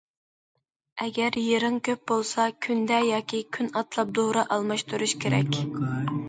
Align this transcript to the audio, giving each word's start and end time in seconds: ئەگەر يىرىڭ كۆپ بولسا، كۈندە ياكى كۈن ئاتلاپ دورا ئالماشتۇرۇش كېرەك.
ئەگەر 1.03 1.35
يىرىڭ 1.41 1.75
كۆپ 1.87 2.01
بولسا، 2.11 2.45
كۈندە 2.67 3.03
ياكى 3.09 3.43
كۈن 3.59 3.69
ئاتلاپ 3.75 4.15
دورا 4.21 4.47
ئالماشتۇرۇش 4.57 5.15
كېرەك. 5.27 5.63